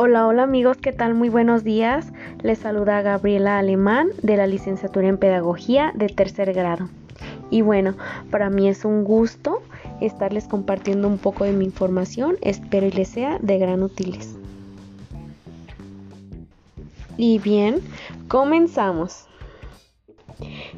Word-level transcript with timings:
Hola, 0.00 0.28
hola 0.28 0.44
amigos, 0.44 0.76
¿qué 0.76 0.92
tal? 0.92 1.14
Muy 1.14 1.28
buenos 1.28 1.64
días. 1.64 2.12
Les 2.44 2.60
saluda 2.60 3.02
Gabriela 3.02 3.58
Alemán 3.58 4.10
de 4.22 4.36
la 4.36 4.46
licenciatura 4.46 5.08
en 5.08 5.18
Pedagogía 5.18 5.90
de 5.96 6.06
tercer 6.06 6.52
grado. 6.52 6.88
Y 7.50 7.62
bueno, 7.62 7.96
para 8.30 8.48
mí 8.48 8.68
es 8.68 8.84
un 8.84 9.02
gusto 9.02 9.60
estarles 10.00 10.46
compartiendo 10.46 11.08
un 11.08 11.18
poco 11.18 11.42
de 11.42 11.52
mi 11.52 11.64
información. 11.64 12.36
Espero 12.42 12.86
y 12.86 12.92
les 12.92 13.08
sea 13.08 13.40
de 13.40 13.58
gran 13.58 13.82
utiles. 13.82 14.36
Y 17.16 17.40
bien, 17.40 17.80
comenzamos. 18.28 19.26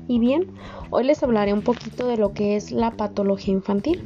Y 0.09 0.19
bien, 0.19 0.47
hoy 0.89 1.05
les 1.05 1.23
hablaré 1.23 1.53
un 1.53 1.61
poquito 1.61 2.09
de 2.09 2.17
lo 2.17 2.33
que 2.33 2.57
es 2.57 2.73
la 2.73 2.93
patología 2.93 3.53
infantil. 3.53 4.01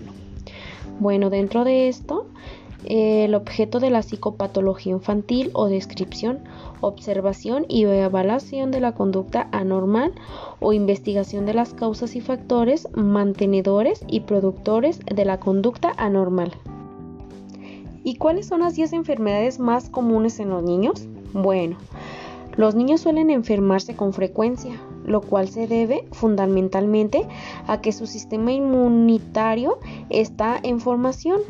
Bueno, 0.99 1.31
dentro 1.31 1.63
de 1.63 1.87
esto 1.87 2.27
el 2.85 3.35
objeto 3.35 3.81
de 3.81 3.91
la 3.91 4.03
psicopatología 4.03 4.93
infantil 4.93 5.51
o 5.55 5.69
descripción, 5.69 6.41
observación 6.81 7.65
y 7.69 7.85
evaluación 7.85 8.71
de 8.71 8.81
la 8.81 8.93
conducta 8.93 9.49
anormal 9.53 10.13
o 10.61 10.73
investigación 10.73 11.47
de 11.47 11.55
las 11.55 11.75
causas 11.75 12.17
y 12.17 12.21
factores 12.21 12.89
mantenedores 12.95 14.05
y 14.07 14.21
productores 14.21 15.01
de 15.01 15.25
la 15.25 15.41
conducta 15.41 15.93
anormal. 15.97 16.53
¿Y 18.03 18.17
cuáles 18.17 18.47
son 18.47 18.61
las 18.61 18.75
10 18.75 18.93
enfermedades 18.93 19.59
más 19.59 19.89
comunes 19.89 20.39
en 20.39 20.51
los 20.51 20.63
niños? 20.63 21.09
Bueno, 21.33 21.77
los 22.57 22.75
niños 22.75 23.01
suelen 23.01 23.31
enfermarse 23.31 23.97
con 23.97 24.13
frecuencia, 24.13 24.81
lo 25.05 25.21
cual 25.23 25.49
se 25.49 25.67
debe 25.67 26.07
fundamentalmente 26.13 27.27
a 27.67 27.81
que 27.81 27.93
su 27.93 28.07
sistema 28.07 28.53
inmunitario 28.53 29.79
está 30.11 30.61
en 30.63 30.81
formación 30.81 31.41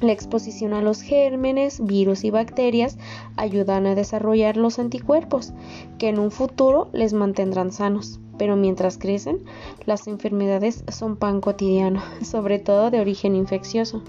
la 0.00 0.12
exposición 0.12 0.72
a 0.74 0.82
los 0.82 1.00
gérmenes, 1.00 1.84
virus 1.84 2.24
y 2.24 2.30
bacterias 2.30 2.98
ayudan 3.36 3.86
a 3.86 3.94
desarrollar 3.94 4.56
los 4.56 4.78
anticuerpos, 4.78 5.52
que 5.98 6.08
en 6.08 6.18
un 6.18 6.30
futuro 6.30 6.88
les 6.92 7.12
mantendrán 7.12 7.72
sanos. 7.72 8.20
Pero 8.38 8.56
mientras 8.56 8.98
crecen, 8.98 9.44
las 9.86 10.06
enfermedades 10.06 10.84
son 10.88 11.16
pan 11.16 11.40
cotidiano, 11.40 12.02
sobre 12.22 12.58
todo 12.58 12.90
de 12.90 13.00
origen 13.00 13.34
infeccioso. 13.34 14.02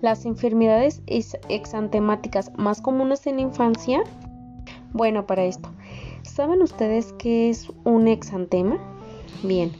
Las 0.00 0.26
enfermedades 0.26 1.02
exantemáticas 1.06 2.52
más 2.56 2.80
comunes 2.80 3.26
en 3.26 3.36
la 3.36 3.42
infancia. 3.42 4.02
Bueno, 4.92 5.26
para 5.26 5.44
esto, 5.44 5.70
¿saben 6.22 6.62
ustedes 6.62 7.12
qué 7.18 7.50
es 7.50 7.68
un 7.84 8.06
exantema? 8.06 8.78
Bien, 9.42 9.72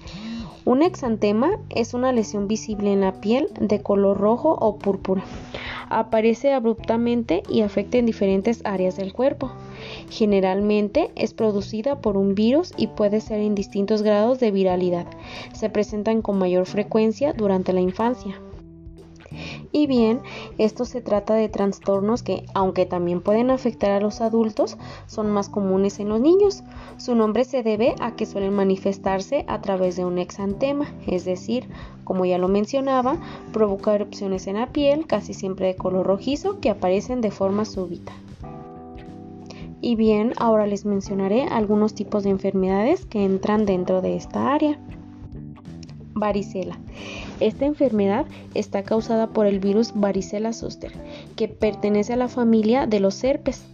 un 0.69 0.83
exantema 0.83 1.59
es 1.71 1.95
una 1.95 2.13
lesión 2.13 2.47
visible 2.47 2.93
en 2.93 3.01
la 3.01 3.23
piel 3.23 3.49
de 3.59 3.81
color 3.81 4.19
rojo 4.19 4.55
o 4.61 4.77
púrpura. 4.77 5.25
Aparece 5.89 6.53
abruptamente 6.53 7.43
y 7.49 7.63
afecta 7.63 7.97
en 7.97 8.05
diferentes 8.05 8.61
áreas 8.65 8.99
del 8.99 9.15
cuerpo. 9.15 9.51
Generalmente 10.11 11.11
es 11.15 11.33
producida 11.33 12.03
por 12.03 12.19
un 12.19 12.35
virus 12.35 12.75
y 12.77 12.89
puede 12.89 13.23
ser 13.23 13.41
en 13.41 13.55
distintos 13.55 14.03
grados 14.03 14.41
de 14.41 14.51
viralidad. 14.51 15.07
Se 15.55 15.71
presentan 15.71 16.21
con 16.21 16.39
mayor 16.39 16.67
frecuencia 16.67 17.33
durante 17.33 17.73
la 17.73 17.81
infancia. 17.81 18.39
Y 19.71 19.87
bien, 19.87 20.21
esto 20.57 20.85
se 20.85 21.03
trata 21.03 21.35
de 21.35 21.49
trastornos 21.49 22.23
que, 22.23 22.45
aunque 22.55 22.87
también 22.87 23.21
pueden 23.21 23.51
afectar 23.51 23.91
a 23.91 24.01
los 24.01 24.21
adultos, 24.21 24.79
son 25.07 25.31
más 25.31 25.49
comunes 25.49 26.01
en 26.01 26.09
los 26.09 26.21
niños. 26.21 26.63
Su 26.97 27.15
nombre 27.15 27.45
se 27.45 27.63
debe 27.63 27.95
a 28.01 28.17
que 28.17 28.25
suelen 28.25 28.55
manifestarse 28.55 29.45
a 29.47 29.61
través 29.61 29.97
de 29.97 30.07
un 30.07 30.19
exantema, 30.19 30.87
es 31.07 31.25
decir, 31.25 31.69
como 32.05 32.25
ya 32.25 32.39
lo 32.39 32.49
mencionaba, 32.49 33.19
provoca 33.53 33.95
erupciones 33.95 34.47
en 34.47 34.57
la 34.57 34.69
piel, 34.69 35.07
casi 35.07 35.35
siempre 35.35 35.67
de 35.67 35.77
color 35.77 36.07
rojizo, 36.07 36.61
que 36.61 36.71
aparecen 36.71 37.21
de 37.21 37.31
forma 37.31 37.67
súbita. 37.67 38.13
Y 39.81 39.95
bien, 39.95 40.33
ahora 40.39 40.67
les 40.67 40.85
mencionaré 40.85 41.45
algunos 41.45 41.95
tipos 41.95 42.25
de 42.25 42.31
enfermedades 42.31 43.05
que 43.05 43.25
entran 43.25 43.65
dentro 43.65 44.03
de 44.03 44.17
esta 44.17 44.53
área. 44.53 44.79
Varicela. 46.19 46.79
Esta 47.41 47.67
enfermedad 47.67 48.27
está 48.55 48.83
causada 48.83 49.29
por 49.29 49.47
el 49.47 49.61
virus 49.61 49.93
varicela 49.95 50.53
zoster, 50.53 50.93
que 51.37 51.49
pertenece 51.49 52.13
a 52.13 52.17
la 52.17 52.29
familia 52.29 52.87
de 52.87 53.01
los 53.01 53.23
herpes. 53.23 53.65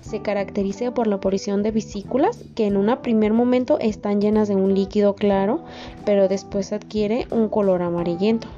Se 0.00 0.22
caracteriza 0.22 0.94
por 0.94 1.06
la 1.06 1.16
aparición 1.16 1.62
de 1.62 1.72
vesículas 1.72 2.42
que 2.54 2.66
en 2.66 2.78
un 2.78 2.96
primer 3.02 3.34
momento 3.34 3.78
están 3.78 4.20
llenas 4.20 4.48
de 4.48 4.56
un 4.56 4.74
líquido 4.74 5.14
claro, 5.14 5.62
pero 6.06 6.28
después 6.28 6.72
adquiere 6.72 7.26
un 7.30 7.48
color 7.48 7.82
amarillento. 7.82 8.48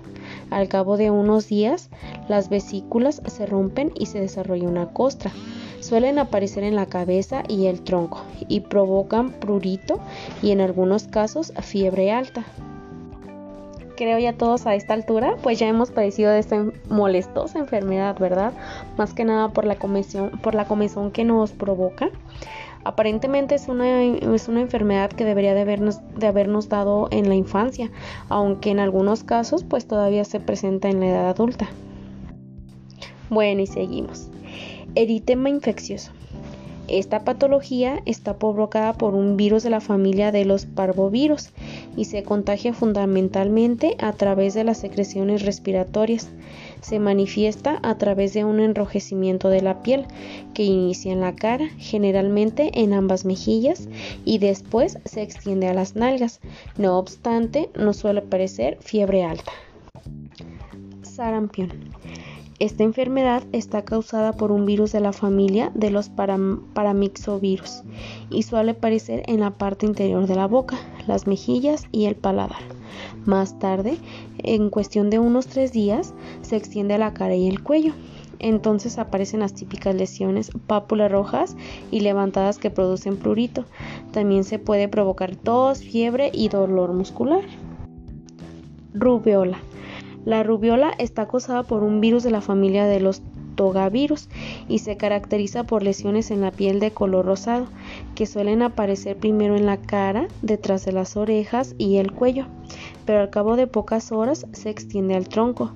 Al 0.50 0.68
cabo 0.68 0.96
de 0.96 1.10
unos 1.10 1.48
días, 1.48 1.90
las 2.28 2.48
vesículas 2.48 3.22
se 3.26 3.46
rompen 3.46 3.90
y 3.98 4.06
se 4.06 4.20
desarrolla 4.20 4.68
una 4.68 4.92
costra. 4.92 5.32
Suelen 5.80 6.20
aparecer 6.20 6.62
en 6.62 6.76
la 6.76 6.86
cabeza 6.86 7.42
y 7.48 7.66
el 7.66 7.80
tronco 7.80 8.22
y 8.48 8.60
provocan 8.60 9.32
prurito 9.32 9.98
y 10.40 10.52
en 10.52 10.60
algunos 10.60 11.08
casos 11.08 11.52
fiebre 11.60 12.12
alta 12.12 12.44
creo 14.02 14.18
ya 14.18 14.32
todos 14.32 14.66
a 14.66 14.74
esta 14.74 14.94
altura, 14.94 15.36
pues 15.42 15.60
ya 15.60 15.68
hemos 15.68 15.92
padecido 15.92 16.32
de 16.32 16.40
esta 16.40 16.66
molestosa 16.88 17.60
enfermedad, 17.60 18.18
¿verdad? 18.18 18.52
Más 18.98 19.14
que 19.14 19.24
nada 19.24 19.50
por 19.50 19.64
la 19.64 19.76
comezón, 19.76 20.30
por 20.42 20.56
la 20.56 20.64
comezón 20.64 21.12
que 21.12 21.24
nos 21.24 21.52
provoca. 21.52 22.10
Aparentemente 22.82 23.54
es 23.54 23.68
una, 23.68 24.02
es 24.02 24.48
una 24.48 24.60
enfermedad 24.60 25.10
que 25.10 25.24
debería 25.24 25.54
de 25.54 25.60
habernos, 25.60 26.00
de 26.16 26.26
habernos 26.26 26.68
dado 26.68 27.06
en 27.12 27.28
la 27.28 27.36
infancia, 27.36 27.92
aunque 28.28 28.70
en 28.70 28.80
algunos 28.80 29.22
casos 29.22 29.62
pues 29.62 29.86
todavía 29.86 30.24
se 30.24 30.40
presenta 30.40 30.88
en 30.88 30.98
la 30.98 31.06
edad 31.06 31.28
adulta. 31.28 31.68
Bueno, 33.30 33.60
y 33.60 33.68
seguimos. 33.68 34.28
Eritema 34.96 35.48
infeccioso. 35.48 36.10
Esta 36.88 37.20
patología 37.20 38.02
está 38.04 38.36
provocada 38.36 38.94
por 38.94 39.14
un 39.14 39.36
virus 39.36 39.62
de 39.62 39.70
la 39.70 39.80
familia 39.80 40.32
de 40.32 40.44
los 40.44 40.66
parvovirus 40.66 41.50
y 41.96 42.06
se 42.06 42.22
contagia 42.22 42.72
fundamentalmente 42.72 43.96
a 43.98 44.12
través 44.12 44.54
de 44.54 44.64
las 44.64 44.78
secreciones 44.78 45.42
respiratorias. 45.42 46.30
Se 46.80 46.98
manifiesta 46.98 47.78
a 47.82 47.96
través 47.98 48.32
de 48.32 48.44
un 48.44 48.60
enrojecimiento 48.60 49.48
de 49.48 49.62
la 49.62 49.82
piel 49.82 50.06
que 50.54 50.64
inicia 50.64 51.12
en 51.12 51.20
la 51.20 51.34
cara, 51.34 51.68
generalmente 51.78 52.70
en 52.80 52.92
ambas 52.92 53.24
mejillas, 53.24 53.88
y 54.24 54.38
después 54.38 54.98
se 55.04 55.22
extiende 55.22 55.68
a 55.68 55.74
las 55.74 55.94
nalgas. 55.94 56.40
No 56.76 56.98
obstante, 56.98 57.70
no 57.76 57.92
suele 57.92 58.20
aparecer 58.20 58.78
fiebre 58.80 59.24
alta. 59.24 59.52
Sarampión. 61.02 61.91
Esta 62.62 62.84
enfermedad 62.84 63.42
está 63.50 63.84
causada 63.84 64.34
por 64.34 64.52
un 64.52 64.66
virus 64.66 64.92
de 64.92 65.00
la 65.00 65.12
familia 65.12 65.72
de 65.74 65.90
los 65.90 66.10
paramixovirus 66.10 67.82
y 68.30 68.44
suele 68.44 68.70
aparecer 68.70 69.24
en 69.26 69.40
la 69.40 69.50
parte 69.50 69.84
interior 69.84 70.28
de 70.28 70.36
la 70.36 70.46
boca, 70.46 70.78
las 71.08 71.26
mejillas 71.26 71.86
y 71.90 72.04
el 72.04 72.14
paladar. 72.14 72.62
Más 73.24 73.58
tarde, 73.58 73.98
en 74.38 74.70
cuestión 74.70 75.10
de 75.10 75.18
unos 75.18 75.48
tres 75.48 75.72
días, 75.72 76.14
se 76.42 76.54
extiende 76.54 76.94
a 76.94 76.98
la 76.98 77.14
cara 77.14 77.34
y 77.34 77.48
el 77.48 77.64
cuello. 77.64 77.94
Entonces 78.38 78.96
aparecen 78.98 79.40
las 79.40 79.54
típicas 79.54 79.96
lesiones 79.96 80.52
pápulas 80.68 81.10
rojas 81.10 81.56
y 81.90 81.98
levantadas 81.98 82.58
que 82.58 82.70
producen 82.70 83.16
prurito. 83.16 83.64
También 84.12 84.44
se 84.44 84.60
puede 84.60 84.86
provocar 84.86 85.34
tos, 85.34 85.80
fiebre 85.80 86.30
y 86.32 86.48
dolor 86.48 86.92
muscular. 86.92 87.42
Rubeola. 88.94 89.58
La 90.24 90.42
rubiola 90.42 90.92
está 90.98 91.26
causada 91.26 91.64
por 91.64 91.82
un 91.82 92.00
virus 92.00 92.22
de 92.22 92.30
la 92.30 92.40
familia 92.40 92.86
de 92.86 93.00
los 93.00 93.22
togavirus 93.54 94.28
y 94.68 94.78
se 94.78 94.96
caracteriza 94.96 95.64
por 95.64 95.82
lesiones 95.82 96.30
en 96.30 96.40
la 96.40 96.50
piel 96.50 96.80
de 96.80 96.90
color 96.90 97.26
rosado 97.26 97.66
que 98.14 98.26
suelen 98.26 98.62
aparecer 98.62 99.16
primero 99.16 99.56
en 99.56 99.66
la 99.66 99.76
cara, 99.76 100.28
detrás 100.40 100.84
de 100.84 100.92
las 100.92 101.16
orejas 101.16 101.74
y 101.78 101.96
el 101.96 102.12
cuello, 102.12 102.46
pero 103.04 103.20
al 103.20 103.30
cabo 103.30 103.56
de 103.56 103.66
pocas 103.66 104.12
horas 104.12 104.46
se 104.52 104.70
extiende 104.70 105.14
al 105.14 105.28
tronco. 105.28 105.72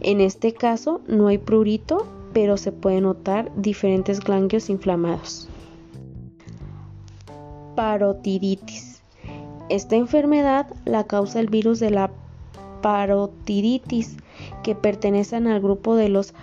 En 0.00 0.20
este 0.20 0.52
caso 0.52 1.00
no 1.06 1.28
hay 1.28 1.38
prurito, 1.38 2.06
pero 2.32 2.56
se 2.56 2.72
puede 2.72 3.00
notar 3.00 3.50
diferentes 3.56 4.20
ganglios 4.20 4.70
inflamados. 4.70 5.48
Parotiditis. 7.76 9.02
Esta 9.68 9.94
enfermedad 9.94 10.66
la 10.84 11.04
causa 11.04 11.38
el 11.38 11.48
virus 11.48 11.78
de 11.78 11.90
la 11.90 12.10
parotiditis, 12.80 14.16
que 14.62 14.74
pertenecen 14.74 15.46
al 15.46 15.60
grupo 15.60 15.96
de 15.96 16.08
los 16.08 16.34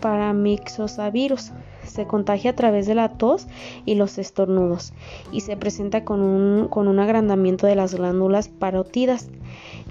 paramixosavirus. 0.00 1.52
Se 1.84 2.06
contagia 2.06 2.50
a 2.50 2.56
través 2.56 2.86
de 2.86 2.94
la 2.94 3.10
tos 3.10 3.46
y 3.84 3.94
los 3.94 4.18
estornudos 4.18 4.92
y 5.30 5.42
se 5.42 5.56
presenta 5.56 6.04
con 6.04 6.20
un, 6.20 6.68
con 6.68 6.88
un 6.88 6.98
agrandamiento 6.98 7.66
de 7.66 7.76
las 7.76 7.94
glándulas 7.94 8.48
parótidas 8.48 9.28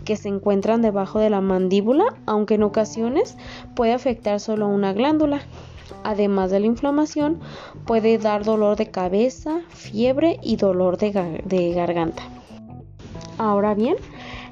que 0.04 0.18
se 0.18 0.28
encuentran 0.30 0.82
debajo 0.82 1.20
de 1.20 1.30
la 1.30 1.42
mandíbula, 1.42 2.04
aunque 2.26 2.56
en 2.56 2.64
ocasiones 2.64 3.38
puede 3.76 3.94
afectar 3.94 4.40
solo 4.40 4.68
una 4.68 4.94
glándula. 4.94 5.42
Además 6.04 6.52
de 6.52 6.60
la 6.60 6.68
inflamación, 6.68 7.40
puede 7.86 8.18
dar 8.18 8.44
dolor 8.44 8.78
de 8.78 8.92
cabeza, 8.92 9.62
fiebre 9.70 10.40
y 10.44 10.58
dolor 10.58 10.98
de, 10.98 11.42
de 11.46 11.72
garganta. 11.74 12.24
Ahora 13.38 13.74
bien, 13.74 13.96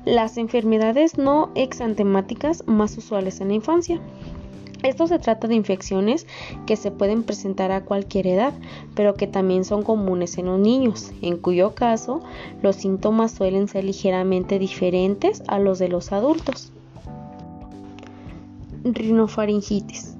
las 0.05 0.37
enfermedades 0.37 1.17
no 1.17 1.49
exantemáticas 1.55 2.63
más 2.67 2.97
usuales 2.97 3.39
en 3.41 3.49
la 3.49 3.53
infancia. 3.53 4.01
Esto 4.83 5.07
se 5.07 5.17
trata 5.17 5.47
de 5.47 5.55
infecciones 5.55 6.27
que 6.65 6.75
se 6.75 6.91
pueden 6.91 7.23
presentar 7.23 7.71
a 7.71 7.85
cualquier 7.85 8.27
edad, 8.27 8.53
pero 8.95 9.13
que 9.13 9.27
también 9.27 9.63
son 9.63 9.81
comunes 9.81 10.37
en 10.37 10.47
los 10.47 10.59
niños, 10.59 11.13
en 11.21 11.37
cuyo 11.37 11.73
caso 11.73 12.19
los 12.61 12.75
síntomas 12.75 13.31
suelen 13.31 13.69
ser 13.69 13.85
ligeramente 13.85 14.59
diferentes 14.59 15.41
a 15.47 15.57
los 15.57 15.79
de 15.79 15.87
los 15.87 16.11
adultos. 16.11 16.73
Rinofaringitis. 18.83 20.17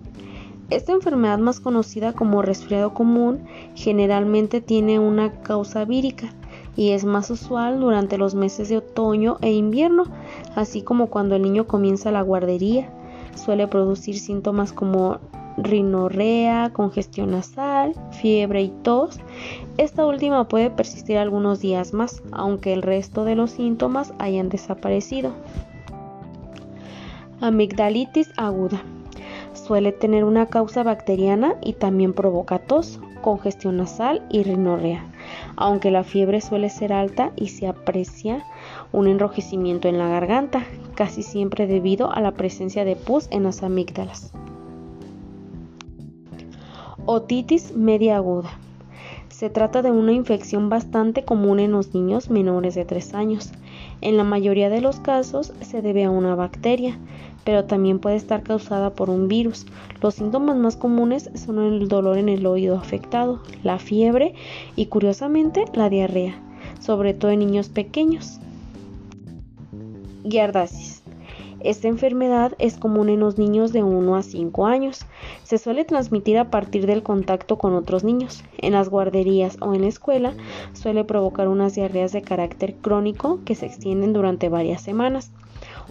Esta 0.69 0.94
enfermedad 0.94 1.39
más 1.39 1.59
conocida 1.59 2.13
como 2.13 2.41
resfriado 2.41 2.94
común 2.94 3.44
generalmente 3.75 4.62
tiene 4.62 4.97
una 4.97 5.41
causa 5.41 5.83
vírica 5.83 6.33
y 6.75 6.91
es 6.91 7.05
más 7.05 7.29
usual 7.29 7.79
durante 7.79 8.17
los 8.17 8.35
meses 8.35 8.69
de 8.69 8.77
otoño 8.77 9.37
e 9.41 9.51
invierno, 9.51 10.05
así 10.55 10.81
como 10.81 11.07
cuando 11.07 11.35
el 11.35 11.41
niño 11.41 11.67
comienza 11.67 12.11
la 12.11 12.21
guardería. 12.21 12.89
Suele 13.35 13.67
producir 13.67 14.17
síntomas 14.19 14.73
como 14.73 15.19
rinorrea, 15.57 16.71
congestión 16.73 17.31
nasal, 17.31 17.93
fiebre 18.11 18.63
y 18.63 18.69
tos. 18.69 19.19
Esta 19.77 20.05
última 20.05 20.47
puede 20.47 20.69
persistir 20.69 21.17
algunos 21.17 21.59
días 21.59 21.93
más, 21.93 22.21
aunque 22.31 22.73
el 22.73 22.81
resto 22.81 23.23
de 23.23 23.35
los 23.35 23.51
síntomas 23.51 24.13
hayan 24.19 24.49
desaparecido. 24.49 25.31
Amigdalitis 27.41 28.31
aguda. 28.37 28.81
Suele 29.53 29.91
tener 29.91 30.23
una 30.23 30.47
causa 30.47 30.83
bacteriana 30.83 31.55
y 31.61 31.73
también 31.73 32.13
provoca 32.13 32.59
tos, 32.59 32.99
congestión 33.21 33.77
nasal 33.77 34.25
y 34.29 34.43
rinorrea, 34.43 35.05
aunque 35.56 35.91
la 35.91 36.03
fiebre 36.03 36.41
suele 36.41 36.69
ser 36.69 36.94
alta 36.94 37.31
y 37.35 37.50
se 37.50 37.68
aprecia 37.68 38.45
un 38.91 39.07
enrojecimiento 39.07 39.88
en 39.88 39.97
la 39.97 40.07
garganta, 40.07 40.63
casi 40.95 41.24
siempre 41.24 41.68
debido 41.68 42.12
a 42.12 42.21
la 42.21 42.31
presencia 42.31 42.85
de 42.85 42.95
pus 42.95 43.27
en 43.31 43.44
las 43.44 43.63
amígdalas. 43.63 44.31
Otitis 47.06 47.75
media 47.75 48.15
aguda. 48.15 48.51
Se 49.27 49.50
trata 49.50 49.81
de 49.81 49.91
una 49.91 50.13
infección 50.13 50.69
bastante 50.69 51.25
común 51.25 51.59
en 51.59 51.71
los 51.71 51.94
niños 51.94 52.30
menores 52.30 52.75
de 52.75 52.85
3 52.85 53.13
años. 53.13 53.51
En 54.03 54.17
la 54.17 54.25
mayoría 54.25 54.69
de 54.69 54.81
los 54.81 55.00
casos 55.00 55.53
se 55.61 55.81
debe 55.81 56.03
a 56.03 56.09
una 56.09 56.35
bacteria, 56.35 57.00
pero 57.45 57.63
también 57.63 58.00
puede 58.00 58.17
estar 58.17 58.44
causada 58.44 58.89
por 58.89 59.09
un 59.09 59.29
virus. 59.29 59.65
Los 60.01 60.15
síntomas 60.15 60.57
más 60.57 60.75
comunes 60.75 61.29
son 61.35 61.59
el 61.59 61.88
dolor 61.88 62.17
en 62.17 62.27
el 62.27 62.45
oído 62.45 62.75
afectado, 62.75 63.41
la 63.63 63.79
fiebre 63.79 64.35
y 64.75 64.88
curiosamente 64.88 65.63
la 65.73 65.89
diarrea, 65.89 66.35
sobre 66.81 67.13
todo 67.13 67.31
en 67.31 67.39
niños 67.39 67.69
pequeños. 67.69 68.41
Giardasis. 70.25 71.02
Esta 71.59 71.88
enfermedad 71.88 72.53
es 72.59 72.77
común 72.77 73.09
en 73.09 73.19
los 73.19 73.38
niños 73.38 73.73
de 73.73 73.83
1 73.83 74.15
a 74.15 74.23
5 74.23 74.65
años. 74.65 75.05
Se 75.44 75.57
suele 75.57 75.85
transmitir 75.85 76.38
a 76.38 76.50
partir 76.50 76.85
del 76.85 77.03
contacto 77.03 77.57
con 77.57 77.73
otros 77.73 78.03
niños. 78.03 78.44
En 78.57 78.73
las 78.73 78.89
guarderías 78.89 79.57
o 79.61 79.73
en 79.73 79.81
la 79.81 79.88
escuela 79.88 80.33
suele 80.73 81.03
provocar 81.03 81.47
unas 81.47 81.75
diarreas 81.75 82.11
de 82.11 82.21
carácter 82.21 82.75
crónico 82.75 83.39
que 83.45 83.55
se 83.55 83.65
extienden 83.65 84.13
durante 84.13 84.50
varias 84.50 84.81
semanas. 84.81 85.31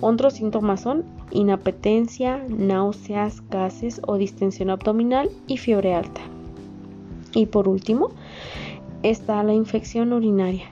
Otros 0.01 0.35
síntomas 0.35 0.81
son 0.81 1.05
inapetencia, 1.31 2.45
náuseas, 2.49 3.43
gases 3.49 4.01
o 4.07 4.17
distensión 4.17 4.71
abdominal 4.71 5.31
y 5.47 5.59
fiebre 5.59 5.95
alta. 5.95 6.21
Y 7.35 7.47
por 7.47 7.69
último, 7.69 8.11
está 9.03 9.43
la 9.43 9.55
infección 9.55 10.13
urinaria. 10.13 10.67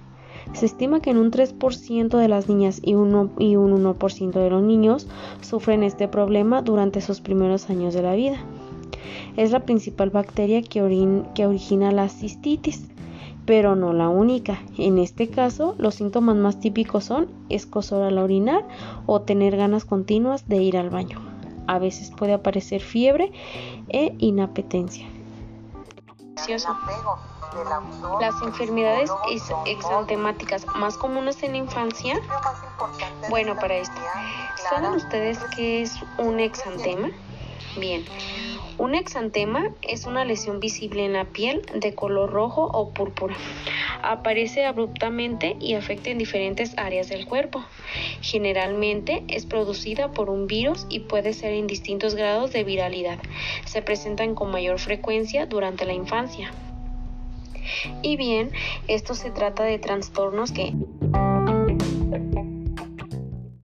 Se 0.52 0.66
estima 0.66 1.00
que 1.00 1.10
en 1.10 1.18
un 1.18 1.30
3% 1.30 2.18
de 2.18 2.28
las 2.28 2.48
niñas 2.48 2.80
y, 2.82 2.94
un 2.94 3.12
1% 3.12 4.30
de 4.32 4.50
los 4.50 4.62
niños 4.62 5.06
sufren 5.40 5.82
este 5.82 6.08
problema 6.08 6.62
durante 6.62 7.00
sus 7.00 7.20
primeros 7.20 7.70
años 7.70 7.94
de 7.94 8.02
la 8.02 8.14
vida. 8.14 8.38
Es 9.36 9.52
la 9.52 9.60
principal 9.60 10.10
bacteria 10.10 10.62
que, 10.62 10.82
origina 10.82 11.92
la 11.92 12.08
cistitis 12.08 12.90
pero 13.46 13.74
no 13.74 13.92
la 13.92 14.08
única. 14.08 14.60
En 14.78 14.98
este 14.98 15.28
caso, 15.28 15.74
los 15.76 15.96
síntomas 15.96 16.36
más 16.36 16.60
típicos 16.60 17.04
son 17.04 17.28
escosor 17.48 18.04
al 18.04 18.18
orinar 18.18 18.64
o 19.06 19.22
tener 19.22 19.56
ganas 19.56 19.84
continuas 19.84 20.48
de 20.48 20.62
ir 20.62 20.76
al 20.76 20.88
baño. 20.88 21.18
A 21.66 21.80
veces 21.80 22.12
puede 22.16 22.32
aparecer 22.32 22.80
fiebre 22.80 23.32
e 23.88 24.14
inapetencia. 24.18 25.06
Las 28.20 28.40
enfermedades 28.42 29.10
exantemáticas 29.66 30.66
más 30.76 30.96
comunes 30.96 31.42
en 31.42 31.52
la 31.52 31.58
infancia. 31.58 32.20
Bueno, 33.28 33.56
para 33.56 33.76
esto, 33.76 34.00
¿saben 34.68 34.92
ustedes 34.92 35.38
qué 35.56 35.82
es 35.82 35.94
un 36.18 36.40
exantema? 36.40 37.10
Bien, 37.78 38.04
un 38.78 38.94
exantema 38.94 39.70
es 39.82 40.06
una 40.06 40.24
lesión 40.24 40.58
visible 40.58 41.04
en 41.04 41.12
la 41.12 41.26
piel 41.26 41.62
de 41.74 41.94
color 41.94 42.30
rojo 42.30 42.64
o 42.64 42.94
púrpura. 42.94 43.36
Aparece 44.02 44.64
abruptamente 44.64 45.56
y 45.60 45.74
afecta 45.74 46.10
en 46.10 46.18
diferentes 46.18 46.76
áreas 46.78 47.08
del 47.08 47.26
cuerpo. 47.26 47.62
Generalmente 48.22 49.22
es 49.28 49.44
producida 49.44 50.12
por 50.12 50.30
un 50.30 50.46
virus 50.46 50.86
y 50.88 51.00
puede 51.00 51.34
ser 51.34 51.52
en 51.52 51.66
distintos 51.66 52.14
grados 52.14 52.52
de 52.52 52.64
viralidad. 52.64 53.18
Se 53.66 53.82
presentan 53.82 54.34
con 54.34 54.50
mayor 54.50 54.78
frecuencia 54.78 55.44
durante 55.44 55.84
la 55.84 55.92
infancia. 55.92 56.50
Y 58.02 58.16
bien, 58.16 58.52
esto 58.88 59.14
se 59.14 59.30
trata 59.30 59.64
de 59.64 59.78
trastornos 59.78 60.52
que 60.52 60.72